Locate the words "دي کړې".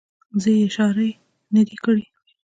1.67-2.05